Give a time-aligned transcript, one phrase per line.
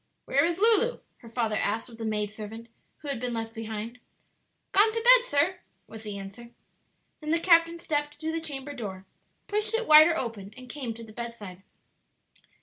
[0.25, 2.69] "Where is Lulu?" her father asked of the maid servant
[3.03, 3.99] who had been left behind.
[4.71, 6.49] "Gone to bed, sir," was the answer.
[7.19, 9.05] Then the captain stepped to the chamber door,
[9.47, 11.61] pushed it wider open, and came to the bedside.